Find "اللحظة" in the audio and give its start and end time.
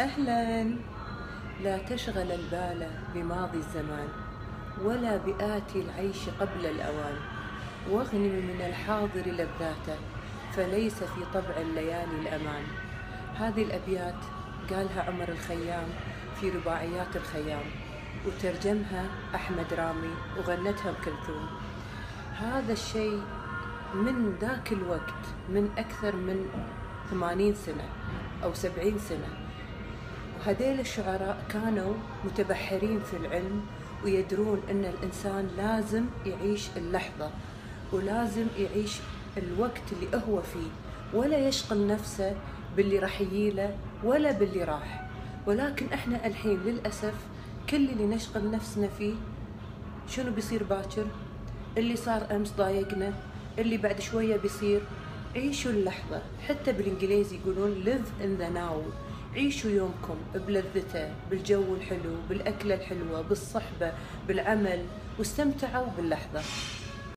36.76-37.30, 55.70-56.22